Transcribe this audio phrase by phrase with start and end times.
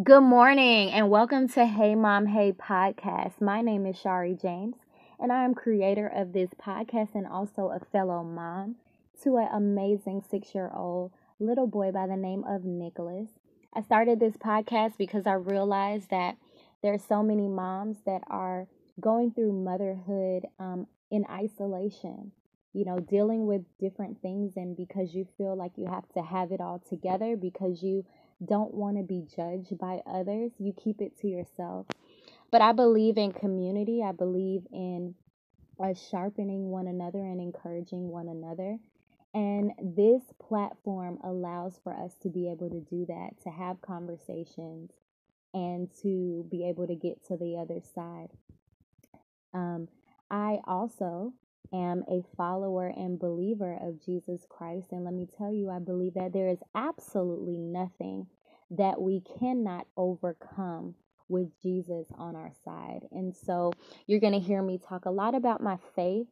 [0.00, 3.40] Good morning and welcome to Hey Mom Hey podcast.
[3.40, 4.76] My name is Shari James
[5.18, 8.76] and I am creator of this podcast and also a fellow mom
[9.24, 13.26] to an amazing 6-year-old little boy by the name of Nicholas.
[13.74, 16.36] I started this podcast because I realized that
[16.80, 18.68] there are so many moms that are
[19.00, 22.30] going through motherhood um, in isolation
[22.72, 26.52] you know, dealing with different things and because you feel like you have to have
[26.52, 28.04] it all together because you
[28.44, 31.86] don't want to be judged by others, you keep it to yourself.
[32.50, 34.02] But I believe in community.
[34.02, 35.14] I believe in
[35.80, 38.78] us sharpening one another and encouraging one another.
[39.34, 44.90] And this platform allows for us to be able to do that, to have conversations
[45.52, 48.28] and to be able to get to the other side.
[49.54, 49.88] Um,
[50.30, 51.32] I also
[51.72, 54.88] am a follower and believer of Jesus Christ.
[54.92, 58.26] And let me tell you, I believe that there is absolutely nothing
[58.70, 60.94] that we cannot overcome
[61.28, 63.06] with Jesus on our side.
[63.12, 63.72] And so
[64.06, 66.26] you're going to hear me talk a lot about my faith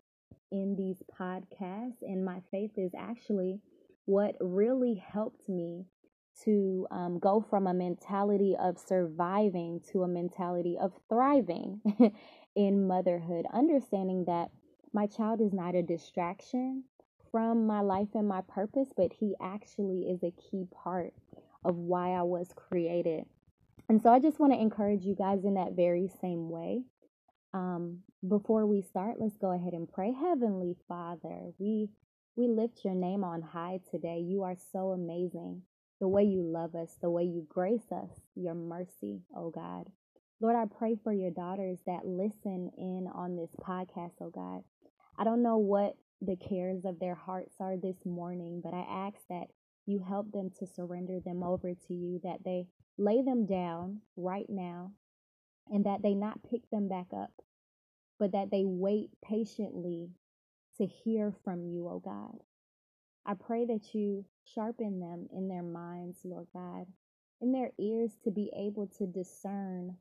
[0.51, 2.03] in these podcasts.
[2.03, 3.61] And my faith is actually
[4.07, 5.85] what really helped me
[6.45, 11.81] to um, go from a mentality of surviving to a mentality of thriving
[12.57, 14.51] in motherhood, understanding that
[14.93, 16.85] my child is not a distraction
[17.31, 21.13] from my life and my purpose, but he actually is a key part
[21.65, 23.25] of why I was created.
[23.89, 26.83] And so I just want to encourage you guys in that very same way.
[27.55, 30.13] Um, before we start, let's go ahead and pray.
[30.13, 31.89] Heavenly Father, we
[32.37, 34.19] we lift your name on high today.
[34.19, 35.63] You are so amazing.
[36.01, 39.87] The way you love us, the way you grace us, your mercy, oh God.
[40.41, 44.63] Lord, I pray for your daughters that listen in on this podcast, oh God.
[45.19, 49.17] I don't know what the cares of their hearts are this morning, but I ask
[49.31, 49.47] that
[49.87, 52.67] you help them to surrender them over to you, that they
[52.99, 54.93] lay them down right now,
[55.71, 57.33] and that they not pick them back up,
[58.19, 60.11] but that they wait patiently
[60.79, 62.41] to hear from you, oh God.
[63.25, 66.87] I pray that you sharpen them in their minds, Lord God,
[67.41, 69.97] in their ears to be able to discern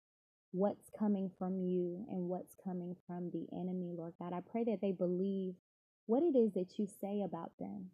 [0.52, 4.32] what's coming from you and what's coming from the enemy, Lord God.
[4.34, 5.56] I pray that they believe
[6.06, 7.88] what it is that you say about them,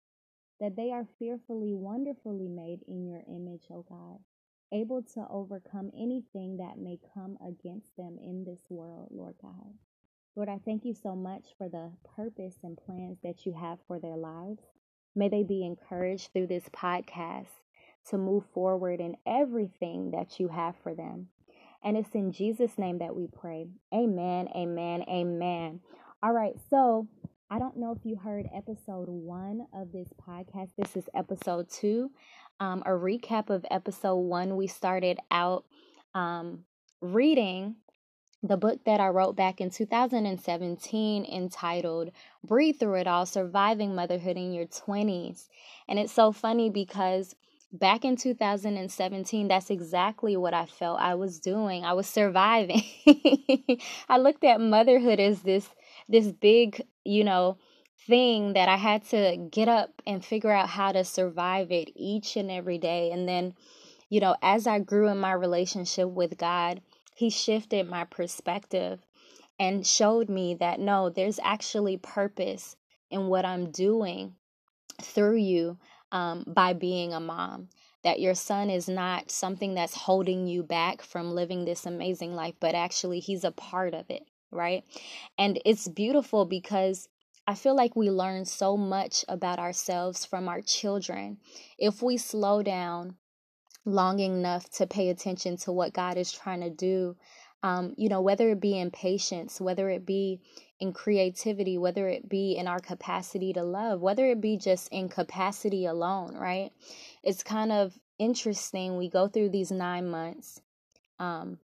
[0.62, 4.20] that they are fearfully, wonderfully made in your image, O God,
[4.72, 9.74] able to overcome anything that may come against them in this world, Lord God.
[10.36, 14.00] Lord, I thank you so much for the purpose and plans that you have for
[14.00, 14.62] their lives.
[15.16, 17.48] May they be encouraged through this podcast
[18.10, 21.28] to move forward in everything that you have for them.
[21.84, 23.68] And it's in Jesus' name that we pray.
[23.94, 25.82] Amen, amen, amen.
[26.24, 27.08] All right, so
[27.53, 30.69] I don't know if you heard episode one of this podcast.
[30.78, 32.09] This is episode two.
[32.62, 34.56] Um, a recap of episode one.
[34.56, 35.66] We started out
[36.16, 36.63] um,
[37.01, 37.75] reading
[38.41, 44.38] the book that I wrote back in 2017 entitled Breathe Through It All Surviving Motherhood
[44.38, 45.50] in Your 20s.
[45.89, 47.35] And it's so funny because
[47.73, 52.83] back in 2017 that's exactly what i felt i was doing i was surviving
[54.09, 55.69] i looked at motherhood as this
[56.12, 57.58] this big you know
[58.08, 62.36] thing that i had to get up and figure out how to survive it each
[62.36, 63.54] and every day and then
[64.10, 66.82] you know as i grew in my relationship with god
[67.16, 69.06] he shifted my perspective
[69.60, 72.76] and showed me that no there's actually purpose
[73.10, 74.36] in what i'm doing
[75.02, 75.78] through you
[76.12, 77.70] um, by being a mom.
[78.04, 82.56] That your son is not something that's holding you back from living this amazing life,
[82.60, 84.84] but actually, he's a part of it, right?
[85.38, 87.07] And it's beautiful because
[87.47, 91.38] I feel like we learn so much about ourselves from our children.
[91.78, 93.16] If we slow down
[93.85, 97.16] long enough to pay attention to what God is trying to do,
[97.63, 100.39] um, you know, whether it be in patience, whether it be
[100.79, 105.09] in creativity, whether it be in our capacity to love, whether it be just in
[105.09, 106.72] capacity alone, right?
[107.23, 108.97] It's kind of interesting.
[108.97, 110.59] We go through these nine months,
[111.19, 111.59] um,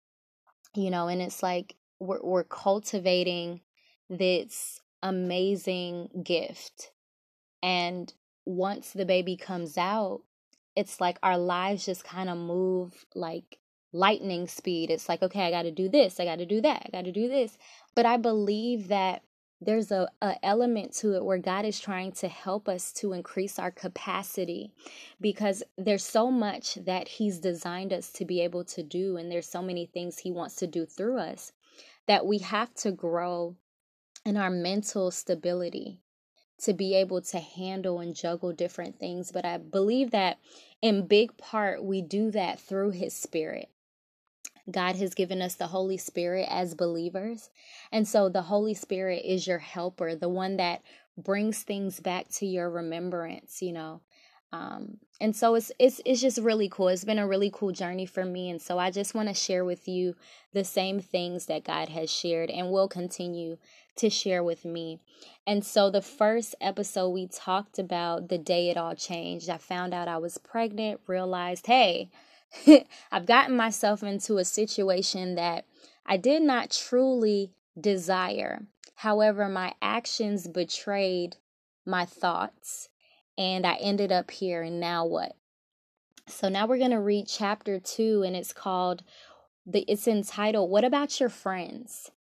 [0.75, 3.61] you know, and it's like we're, we're cultivating
[4.09, 6.91] this amazing gift.
[7.63, 8.13] And
[8.45, 10.23] once the baby comes out,
[10.75, 13.59] it's like our lives just kind of move like
[13.93, 14.91] lightning speed.
[14.91, 17.05] It's like, okay, I got to do this, I got to do that, I got
[17.07, 17.57] to do this.
[17.95, 19.23] But I believe that
[19.59, 23.59] there's a, a element to it where God is trying to help us to increase
[23.59, 24.71] our capacity
[25.19, 29.49] because there's so much that He's designed us to be able to do, and there's
[29.49, 31.53] so many things He wants to do through us
[32.07, 33.57] that we have to grow
[34.25, 36.01] in our mental stability
[36.59, 39.31] to be able to handle and juggle different things.
[39.31, 40.39] But I believe that
[40.81, 43.71] in big part, we do that through His Spirit
[44.71, 47.51] God has given us the Holy Spirit as believers.
[47.93, 50.83] And so the Holy Spirit is your helper, the one that
[51.17, 54.01] brings things back to your remembrance, you know.
[54.53, 56.89] Um, and so it's it's it's just really cool.
[56.89, 59.65] It's been a really cool journey for me, and so I just want to share
[59.65, 60.15] with you
[60.53, 63.59] the same things that God has shared and will continue
[63.97, 65.01] to share with me.
[65.47, 69.49] And so the first episode we talked about the day it all changed.
[69.49, 72.11] I found out I was pregnant, realized, hey,
[73.13, 75.65] I've gotten myself into a situation that
[76.05, 78.67] I did not truly desire.
[78.97, 81.37] However, my actions betrayed
[81.85, 82.89] my thoughts
[83.39, 84.63] and I ended up here.
[84.63, 85.37] And now what?
[86.29, 89.03] So now we're going to read chapter two, and it's called,
[89.65, 92.11] the, it's entitled, What About Your Friends?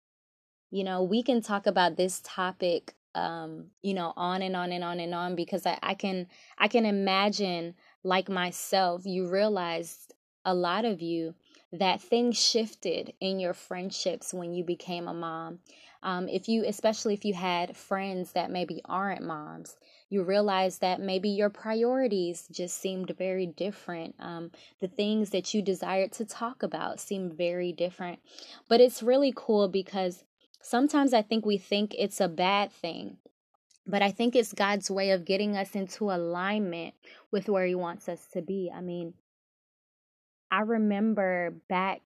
[0.70, 4.84] You know, we can talk about this topic um you know on and on and
[4.84, 6.26] on and on because I, I can
[6.58, 7.74] i can imagine
[8.04, 10.12] like myself you realized
[10.44, 11.34] a lot of you
[11.72, 15.58] that things shifted in your friendships when you became a mom
[16.02, 19.76] um, if you especially if you had friends that maybe aren't moms
[20.08, 24.14] you realize that maybe your priorities just seemed very different.
[24.20, 28.20] Um, the things that you desired to talk about seemed very different.
[28.69, 30.24] But it's really cool because
[30.62, 33.16] sometimes I think we think it's a bad thing.
[33.84, 36.94] But I think it's God's way of getting us into alignment
[37.30, 38.70] with where He wants us to be.
[38.74, 39.14] I mean,
[40.56, 42.00] I remember back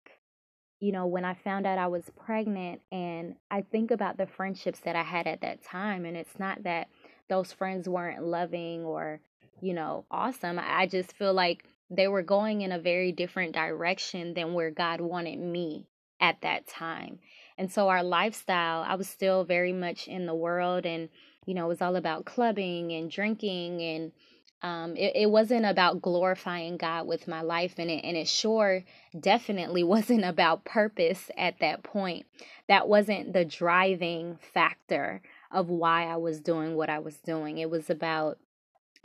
[0.80, 4.80] you know, when I found out I was pregnant, and I think about the friendships
[4.80, 6.88] that I had at that time, and it's not that
[7.28, 9.20] those friends weren't loving or,
[9.60, 10.58] you know, awesome.
[10.58, 15.02] I just feel like they were going in a very different direction than where God
[15.02, 15.86] wanted me
[16.18, 17.18] at that time.
[17.58, 21.10] And so our lifestyle, I was still very much in the world and,
[21.44, 24.12] you know, it was all about clubbing and drinking and
[24.62, 28.84] um, it, it wasn't about glorifying God with my life and it and it sure
[29.18, 32.26] definitely wasn't about purpose at that point.
[32.68, 37.58] That wasn't the driving factor of why I was doing what I was doing.
[37.58, 38.38] It was about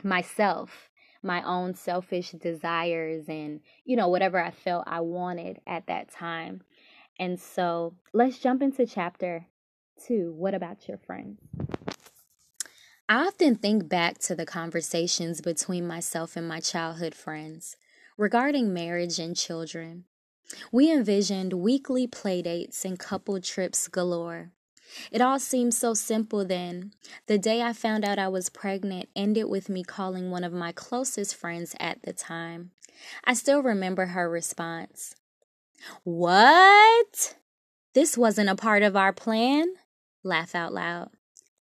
[0.02, 0.90] myself,
[1.22, 6.62] my own selfish desires, and, you know, whatever I felt I wanted at that time.
[7.18, 9.46] And so let's jump into chapter
[10.06, 10.32] two.
[10.36, 11.40] What about your friends?
[13.08, 17.76] I often think back to the conversations between myself and my childhood friends
[18.18, 20.06] regarding marriage and children.
[20.72, 24.50] We envisioned weekly playdates and couple trips galore.
[25.12, 26.92] It all seemed so simple then.
[27.26, 30.72] The day I found out I was pregnant ended with me calling one of my
[30.72, 32.72] closest friends at the time.
[33.22, 35.14] I still remember her response
[36.02, 37.36] What?
[37.94, 39.66] This wasn't a part of our plan?
[40.24, 41.10] Laugh out loud.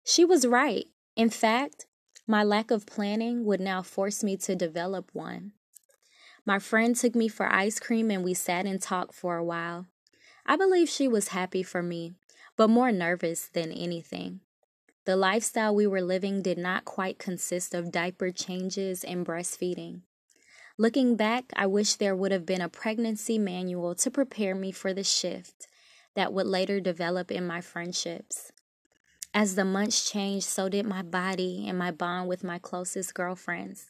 [0.04, 0.86] She was right.
[1.18, 1.86] In fact,
[2.28, 5.50] my lack of planning would now force me to develop one.
[6.46, 9.86] My friend took me for ice cream and we sat and talked for a while.
[10.46, 12.12] I believe she was happy for me,
[12.56, 14.42] but more nervous than anything.
[15.06, 20.02] The lifestyle we were living did not quite consist of diaper changes and breastfeeding.
[20.78, 24.94] Looking back, I wish there would have been a pregnancy manual to prepare me for
[24.94, 25.66] the shift
[26.14, 28.52] that would later develop in my friendships.
[29.38, 33.86] As the months changed, so did my body and my bond with my closest girlfriends.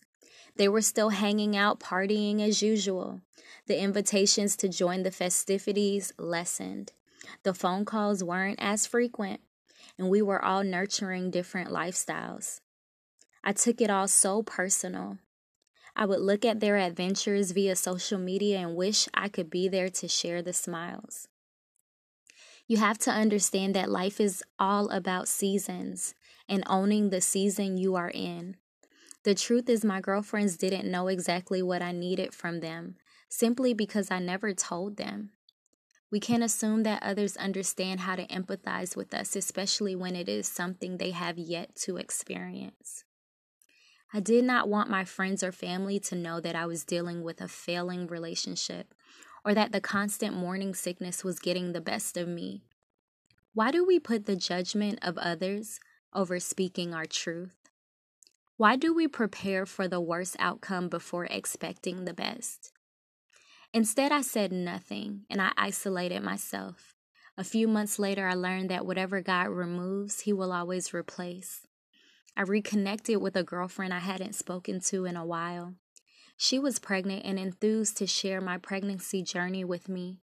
[0.56, 3.22] They were still hanging out, partying as usual.
[3.66, 6.92] The invitations to join the festivities lessened.
[7.44, 9.40] The phone calls weren't as frequent,
[9.96, 12.60] and we were all nurturing different lifestyles.
[13.42, 15.16] I took it all so personal.
[15.96, 19.88] I would look at their adventures via social media and wish I could be there
[19.88, 21.27] to share the smiles.
[22.68, 26.14] You have to understand that life is all about seasons
[26.46, 28.56] and owning the season you are in.
[29.24, 32.96] The truth is, my girlfriends didn't know exactly what I needed from them
[33.30, 35.30] simply because I never told them.
[36.10, 40.46] We can't assume that others understand how to empathize with us, especially when it is
[40.46, 43.04] something they have yet to experience.
[44.12, 47.40] I did not want my friends or family to know that I was dealing with
[47.40, 48.94] a failing relationship
[49.44, 52.62] or that the constant morning sickness was getting the best of me.
[53.54, 55.80] Why do we put the judgment of others
[56.14, 57.56] over speaking our truth?
[58.56, 62.72] Why do we prepare for the worst outcome before expecting the best?
[63.72, 66.94] Instead, I said nothing and I isolated myself.
[67.36, 71.66] A few months later, I learned that whatever God removes, He will always replace.
[72.36, 75.74] I reconnected with a girlfriend I hadn't spoken to in a while.
[76.40, 80.18] She was pregnant and enthused to share my pregnancy journey with me.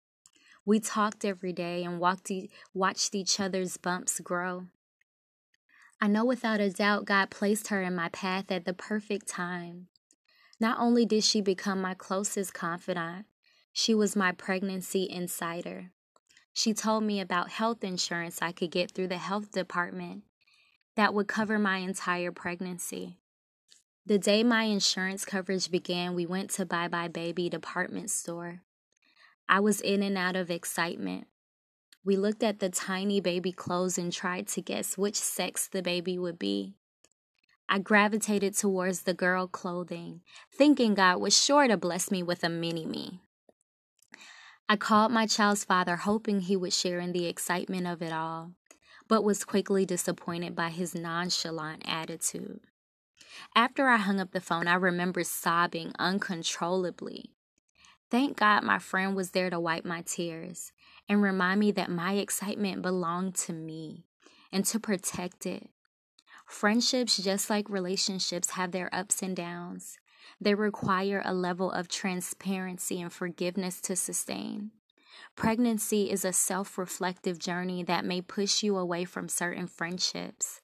[0.67, 2.01] We talked every day and
[2.31, 4.67] e- watched each other's bumps grow.
[6.03, 9.89] I know without a doubt God placed her in my path at the perfect time.
[10.61, 13.25] Not only did she become my closest confidant,
[13.73, 15.93] She was my pregnancy insider.
[16.53, 20.25] She told me about health insurance I could get through the health department
[20.95, 23.17] that would cover my entire pregnancy.
[24.05, 28.63] The day my insurance coverage began, we went to Buy Buy Baby department store.
[29.49, 31.29] I was in and out of excitement.
[32.05, 36.19] We looked at the tiny baby clothes and tried to guess which sex the baby
[36.19, 36.75] would be.
[37.69, 42.49] I gravitated towards the girl clothing, thinking God was sure to bless me with a
[42.49, 43.21] mini me.
[44.69, 48.51] I called my child's father, hoping he would share in the excitement of it all,
[49.07, 52.63] but was quickly disappointed by his nonchalant attitude.
[53.55, 57.33] After I hung up the phone, I remember sobbing uncontrollably.
[58.11, 60.73] Thank God my friend was there to wipe my tears
[61.09, 64.05] and remind me that my excitement belonged to me
[64.53, 65.71] and to protect it.
[66.47, 69.99] Friendships, just like relationships, have their ups and downs.
[70.41, 74.73] They require a level of transparency and forgiveness to sustain.
[75.35, 80.61] Pregnancy is a self reflective journey that may push you away from certain friendships,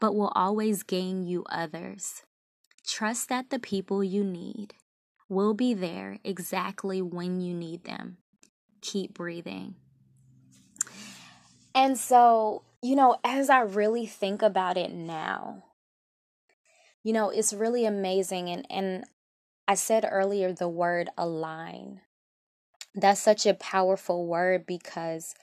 [0.00, 2.22] but will always gain you others.
[2.86, 4.74] Trust that the people you need
[5.28, 8.18] will be there exactly when you need them.
[8.80, 9.74] Keep breathing.
[11.74, 15.64] And so, you know, as I really think about it now,
[17.02, 18.48] you know, it's really amazing.
[18.48, 19.04] And, and
[19.66, 22.00] I said earlier the word align.
[22.94, 25.34] That's such a powerful word because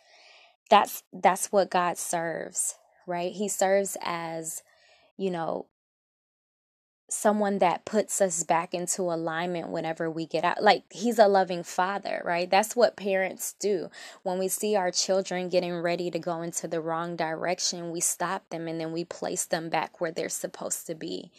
[0.70, 2.76] that's that's what God serves,
[3.08, 3.32] right?
[3.32, 4.64] He serves as,
[5.18, 5.68] you know,
[7.08, 10.62] someone that puts us back into alignment whenever we get out.
[10.62, 12.50] Like he's a loving father, right?
[12.50, 13.90] That's what parents do.
[14.24, 18.50] When we see our children getting ready to go into the wrong direction, we stop
[18.50, 21.32] them and then we place them back where they're supposed to be.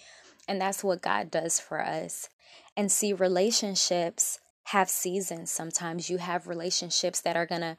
[0.48, 2.28] And that's what God does for us.
[2.76, 5.50] And see, relationships have seasons.
[5.50, 7.76] Sometimes you have relationships that are going to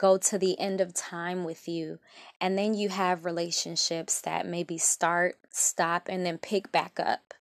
[0.00, 1.98] go to the end of time with you.
[2.40, 7.34] And then you have relationships that maybe start, stop, and then pick back up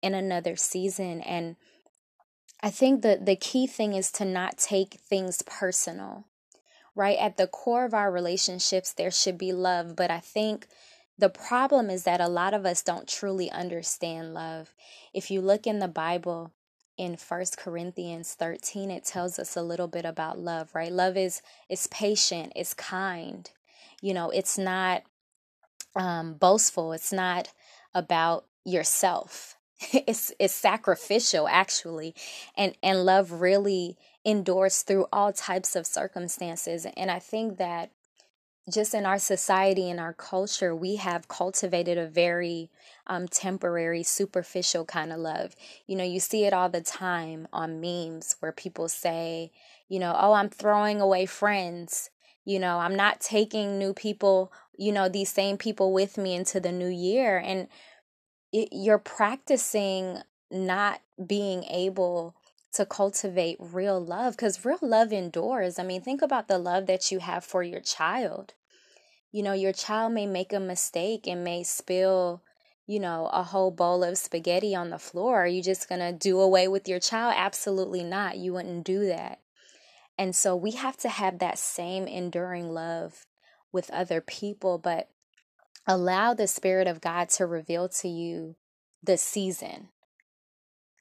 [0.00, 1.20] in another season.
[1.20, 1.56] And
[2.62, 6.24] I think that the key thing is to not take things personal,
[6.94, 7.18] right?
[7.18, 9.94] At the core of our relationships, there should be love.
[9.94, 10.68] But I think
[11.18, 14.72] the problem is that a lot of us don't truly understand love.
[15.12, 16.52] If you look in the Bible,
[16.96, 20.92] in First Corinthians 13 it tells us a little bit about love, right?
[20.92, 23.50] Love is is patient, it's kind.
[24.02, 25.02] You know, it's not
[25.96, 27.48] um boastful, it's not
[27.94, 29.56] about yourself.
[30.06, 32.14] It's it's sacrificial actually.
[32.56, 36.86] And and love really endures through all types of circumstances.
[36.96, 37.90] And I think that
[38.70, 42.70] just in our society and our culture, we have cultivated a very
[43.10, 45.56] um, temporary, superficial kind of love.
[45.88, 49.50] You know, you see it all the time on memes where people say,
[49.88, 52.10] you know, oh, I'm throwing away friends.
[52.44, 56.60] You know, I'm not taking new people, you know, these same people with me into
[56.60, 57.36] the new year.
[57.36, 57.66] And
[58.52, 62.36] it, you're practicing not being able
[62.74, 65.80] to cultivate real love because real love endures.
[65.80, 68.54] I mean, think about the love that you have for your child.
[69.32, 72.42] You know, your child may make a mistake and may spill,
[72.90, 75.44] you know, a whole bowl of spaghetti on the floor.
[75.44, 77.34] Are you just going to do away with your child?
[77.36, 78.36] Absolutely not.
[78.36, 79.38] You wouldn't do that.
[80.18, 83.26] And so we have to have that same enduring love
[83.70, 85.08] with other people, but
[85.86, 88.56] allow the Spirit of God to reveal to you
[89.00, 89.90] the season.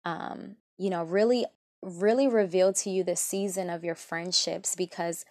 [0.03, 1.45] Um, you know, really,
[1.81, 5.23] really reveal to you the season of your friendships because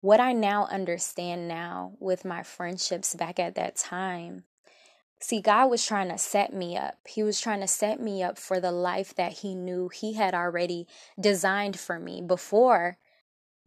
[0.00, 4.44] what I now understand now with my friendships back at that time,
[5.20, 6.98] see, God was trying to set me up.
[7.08, 10.34] He was trying to set me up for the life that He knew He had
[10.34, 10.86] already
[11.20, 12.98] designed for me before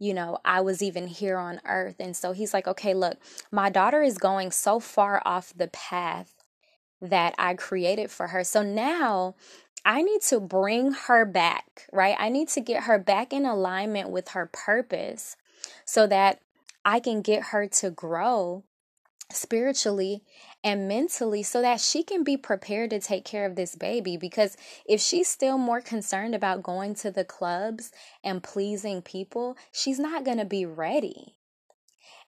[0.02, 1.94] you know, I was even here on earth.
[2.00, 3.18] And so he's like, okay, look,
[3.52, 6.34] my daughter is going so far off the path
[7.00, 8.42] that I created for her.
[8.42, 9.36] So now
[9.84, 12.16] I need to bring her back, right?
[12.18, 15.36] I need to get her back in alignment with her purpose
[15.84, 16.40] so that
[16.84, 18.64] I can get her to grow
[19.34, 20.22] spiritually
[20.62, 24.16] and mentally so that she can be prepared to take care of this baby.
[24.16, 27.90] Because if she's still more concerned about going to the clubs
[28.22, 31.36] and pleasing people she's not going to be ready.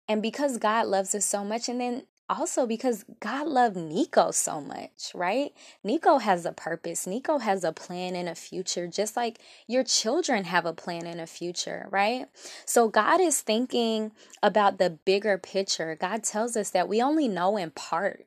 [0.08, 4.60] And because God loves us so much and then also because God loved Nico so
[4.60, 5.52] much, right?
[5.82, 7.06] Nico has a purpose.
[7.06, 11.20] Nico has a plan in a future, just like your children have a plan in
[11.20, 12.26] a future, right?
[12.64, 14.12] So God is thinking
[14.42, 15.96] about the bigger picture.
[16.00, 18.26] God tells us that we only know in part.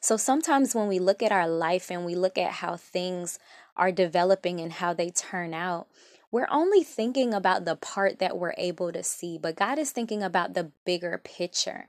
[0.00, 3.38] So sometimes when we look at our life and we look at how things
[3.76, 5.88] are developing and how they turn out,
[6.30, 10.22] we're only thinking about the part that we're able to see, but God is thinking
[10.22, 11.88] about the bigger picture.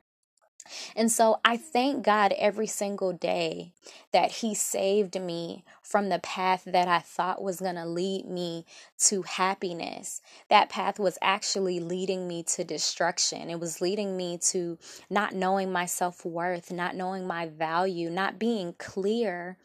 [0.96, 3.74] And so I thank God every single day
[4.12, 8.66] that He saved me from the path that I thought was going to lead me
[9.06, 10.22] to happiness.
[10.50, 13.50] That path was actually leading me to destruction.
[13.50, 14.78] It was leading me to
[15.10, 19.58] not knowing my self worth, not knowing my value, not being clear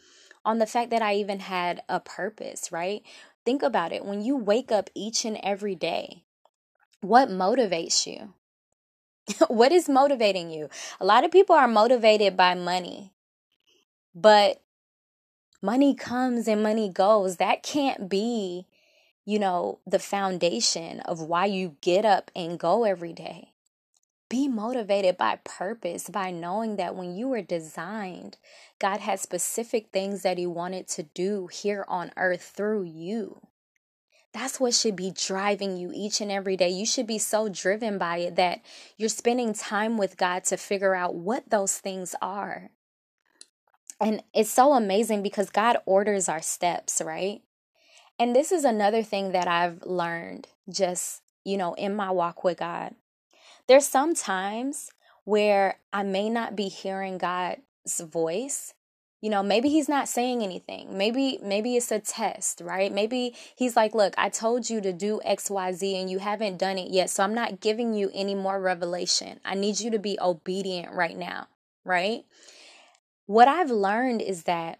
[0.44, 3.02] on the fact that I even had a purpose, right?
[3.44, 4.04] Think about it.
[4.04, 6.24] When you wake up each and every day,
[7.00, 8.34] what motivates you?
[9.48, 10.68] what is motivating you?
[11.00, 13.12] A lot of people are motivated by money,
[14.14, 14.60] but
[15.62, 17.36] money comes and money goes.
[17.36, 18.66] That can't be,
[19.24, 23.52] you know, the foundation of why you get up and go every day.
[24.28, 28.36] Be motivated by purpose, by knowing that when you were designed,
[28.78, 33.40] God had specific things that He wanted to do here on earth through you.
[34.38, 36.68] That's what should be driving you each and every day.
[36.68, 38.60] You should be so driven by it that
[38.96, 42.70] you're spending time with God to figure out what those things are.
[44.00, 47.42] And it's so amazing because God orders our steps, right?
[48.16, 52.58] And this is another thing that I've learned just, you know, in my walk with
[52.58, 52.94] God.
[53.66, 54.92] There's some times
[55.24, 58.72] where I may not be hearing God's voice.
[59.20, 60.96] You know, maybe he's not saying anything.
[60.96, 62.92] Maybe maybe it's a test, right?
[62.92, 66.90] Maybe he's like, "Look, I told you to do XYZ and you haven't done it
[66.90, 67.10] yet.
[67.10, 69.40] So I'm not giving you any more revelation.
[69.44, 71.48] I need you to be obedient right now."
[71.84, 72.24] Right?
[73.26, 74.78] What I've learned is that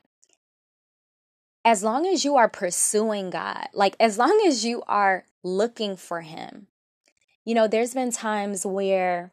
[1.65, 6.23] as long as you are pursuing God, like as long as you are looking for
[6.23, 6.69] him,
[7.45, 9.33] you know, there's been times where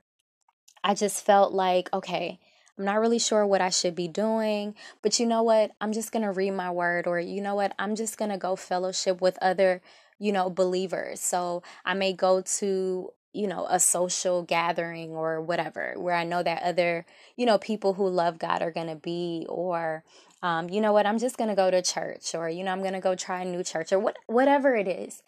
[0.83, 2.39] I just felt like, okay,
[2.77, 5.71] I'm not really sure what I should be doing, but you know what?
[5.79, 7.73] I'm just going to read my word, or you know what?
[7.79, 9.81] I'm just going to go fellowship with other,
[10.19, 11.21] you know, believers.
[11.21, 16.43] So I may go to, you know, a social gathering or whatever, where I know
[16.43, 17.05] that other,
[17.37, 20.03] you know, people who love God are going to be, or,
[20.43, 21.05] um, you know what?
[21.05, 23.41] I'm just going to go to church, or, you know, I'm going to go try
[23.41, 25.23] a new church, or what, whatever it is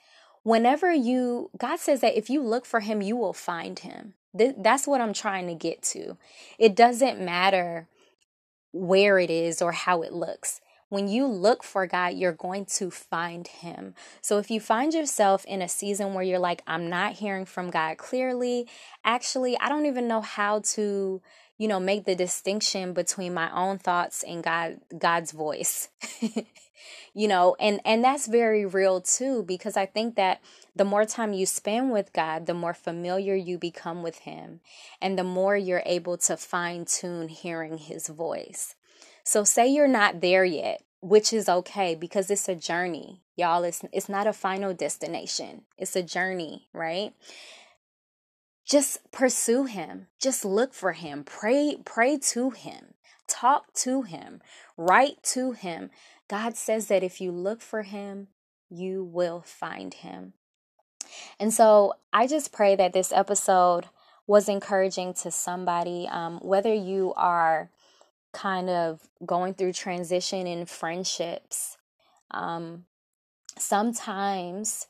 [0.47, 4.13] whenever you, God says that if you look for Him, you will find Him.
[4.33, 6.17] That's what I'm trying to get to.
[6.59, 7.87] It doesn't matter
[8.71, 10.61] where it is or how it looks.
[10.89, 13.93] When you look for God, you're going to find Him.
[14.21, 17.71] So if you find yourself in a season where you're like, I'm not hearing from
[17.71, 18.67] God clearly,
[19.03, 21.21] actually, I don't even know how to
[21.57, 25.89] you know make the distinction between my own thoughts and god god's voice.
[27.13, 30.39] You know and and that's very real too because i think that
[30.75, 34.59] the more time you spend with god the more familiar you become with him
[35.01, 38.75] and the more you're able to fine tune hearing his voice.
[39.23, 43.63] So say you're not there yet which is okay because it's a journey y'all.
[43.63, 45.63] It's it's not a final destination.
[45.77, 47.13] It's a journey right
[48.67, 50.07] just pursue him.
[50.19, 51.23] Just look for him.
[51.23, 52.93] Pray pray to him.
[53.27, 54.41] Talk to him.
[54.75, 55.89] Write to him.
[56.27, 58.27] God says that if you look for him
[58.69, 60.33] you will find him.
[61.39, 63.85] And so i just pray that this episode
[64.27, 67.69] was encouraging to somebody um, whether you are
[68.33, 71.77] kind of going through transition in friendships
[72.31, 72.83] um,
[73.57, 74.87] sometimes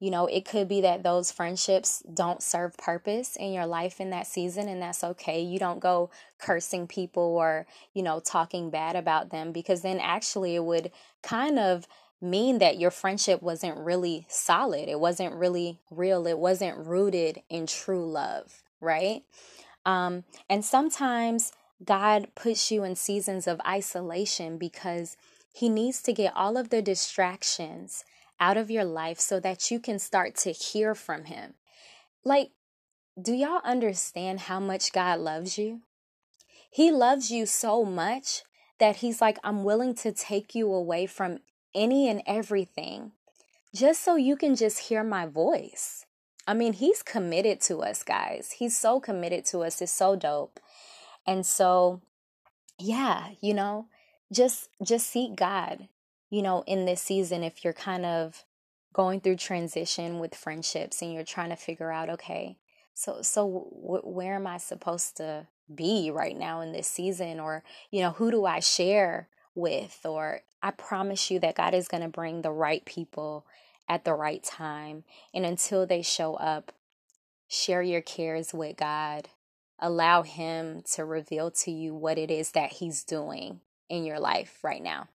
[0.00, 4.10] you know, it could be that those friendships don't serve purpose in your life in
[4.10, 5.42] that season, and that's okay.
[5.42, 10.54] You don't go cursing people or, you know, talking bad about them because then actually
[10.54, 11.88] it would kind of
[12.20, 14.88] mean that your friendship wasn't really solid.
[14.88, 16.26] It wasn't really real.
[16.26, 19.22] It wasn't rooted in true love, right?
[19.84, 21.52] Um, and sometimes
[21.84, 25.16] God puts you in seasons of isolation because
[25.52, 28.04] He needs to get all of the distractions
[28.40, 31.54] out of your life so that you can start to hear from Him.
[32.24, 32.50] Like,
[33.20, 35.80] do y'all understand how much God loves you?
[36.70, 38.42] He loves you so much
[38.78, 41.38] that He's like, I'm willing to take you away from
[41.74, 43.12] any and everything
[43.74, 46.06] just so you can just hear my voice.
[46.46, 48.52] I mean, He's committed to us, guys.
[48.58, 49.82] He's so committed to us.
[49.82, 50.60] It's so dope.
[51.26, 52.00] And so,
[52.78, 53.86] yeah, you know,
[54.32, 55.88] just just seek God
[56.30, 58.44] you know, in this season, if you're kind of
[58.92, 62.58] going through transition with friendships and you're trying to figure out, okay,
[62.94, 67.62] so so w- where am I supposed to be right now in this season, or
[67.90, 72.02] you know, who do I share with, or I promise you that God is going
[72.02, 73.46] to bring the right people
[73.88, 76.72] at the right time, and until they show up,
[77.46, 79.28] share your cares with God.
[79.78, 84.58] Allow Him to reveal to you what it is that He's doing in your life
[84.62, 85.08] right now.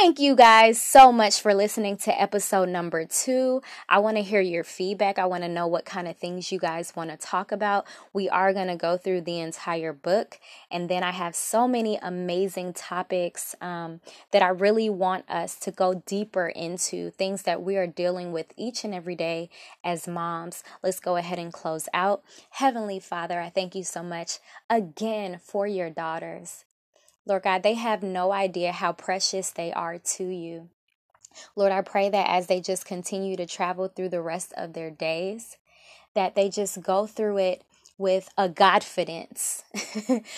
[0.00, 3.62] Thank you guys so much for listening to episode number two.
[3.88, 5.18] I want to hear your feedback.
[5.18, 7.86] I want to know what kind of things you guys want to talk about.
[8.12, 10.38] We are going to go through the entire book,
[10.70, 14.00] and then I have so many amazing topics um,
[14.32, 18.52] that I really want us to go deeper into things that we are dealing with
[18.54, 19.48] each and every day
[19.82, 20.62] as moms.
[20.82, 22.22] Let's go ahead and close out.
[22.50, 26.66] Heavenly Father, I thank you so much again for your daughters.
[27.26, 30.68] Lord God, they have no idea how precious they are to you.
[31.56, 34.90] Lord, I pray that as they just continue to travel through the rest of their
[34.90, 35.56] days,
[36.14, 37.62] that they just go through it
[37.98, 39.62] with a godfidence,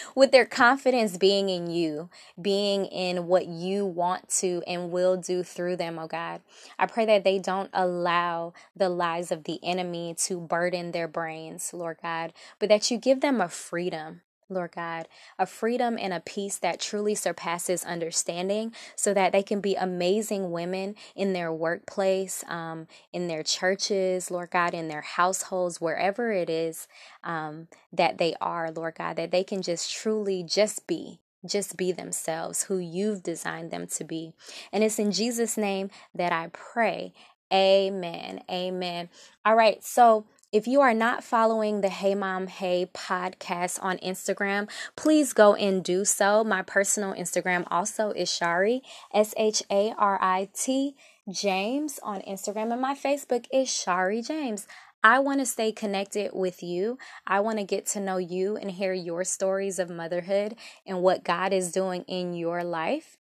[0.15, 2.09] with their confidence being in you,
[2.41, 6.41] being in what you want to and will do through them, oh God.
[6.79, 11.75] I pray that they don't allow the lies of the enemy to burden their brains,
[11.75, 15.09] Lord God, but that you give them a freedom Lord God,
[15.39, 20.51] a freedom and a peace that truly surpasses understanding so that they can be amazing
[20.51, 26.51] women in their workplace, um, in their churches, Lord God, in their households, wherever it
[26.51, 26.89] is
[27.25, 31.21] um, that they are, Lord God, that they can just truly just be.
[31.47, 34.33] Just be themselves, who you've designed them to be.
[34.73, 37.13] And it's in Jesus' name that I pray.
[37.53, 38.43] Amen.
[38.51, 39.09] Amen.
[39.45, 39.83] All right.
[39.85, 45.55] So, if you are not following the Hey Mom Hey podcast on Instagram, please go
[45.55, 46.43] and do so.
[46.43, 48.83] My personal Instagram also is Shari,
[49.13, 50.97] S H A R I T
[51.31, 54.67] James on Instagram, and my Facebook is Shari James.
[55.05, 56.99] I want to stay connected with you.
[57.27, 60.57] I want to get to know you and hear your stories of motherhood
[60.87, 63.19] and what God is doing in your life.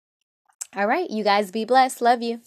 [0.74, 2.00] All right, you guys be blessed.
[2.00, 2.40] Love you.